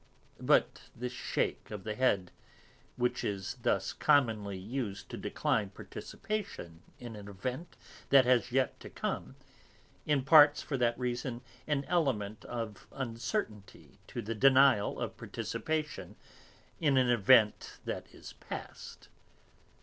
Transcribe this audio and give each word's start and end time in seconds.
But 0.41 0.89
this 0.95 1.11
shake 1.13 1.69
of 1.69 1.83
the 1.83 1.93
head, 1.93 2.31
which 2.95 3.23
is 3.23 3.57
thus 3.61 3.93
commonly 3.93 4.57
used 4.57 5.09
to 5.11 5.15
decline 5.17 5.69
participation 5.69 6.81
in 6.97 7.15
an 7.15 7.27
event 7.27 7.77
that 8.09 8.25
has 8.25 8.51
yet 8.51 8.79
to 8.79 8.89
come, 8.89 9.35
imparts 10.07 10.59
for 10.63 10.75
that 10.75 10.97
reason 10.97 11.41
an 11.67 11.85
element 11.85 12.43
of 12.45 12.87
uncertainty 12.91 13.99
to 14.07 14.23
the 14.23 14.33
denial 14.33 14.99
of 14.99 15.17
participation 15.17 16.15
in 16.79 16.97
an 16.97 17.11
event 17.11 17.77
that 17.85 18.07
is 18.11 18.33
past. 18.33 19.07